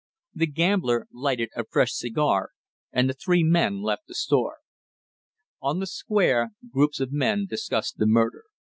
The 0.33 0.47
gambler 0.47 1.05
lighted 1.13 1.49
a 1.55 1.63
fresh 1.63 1.91
cigar 1.93 2.53
and 2.91 3.07
the 3.07 3.13
three 3.13 3.43
men 3.43 3.83
left 3.83 4.07
the 4.07 4.15
store. 4.15 4.57
On 5.61 5.79
the 5.79 5.85
Square 5.85 6.53
groups 6.71 6.99
of 6.99 7.11
men 7.11 7.45
discussed 7.47 7.99
the 7.99 8.07
murder. 8.07 8.45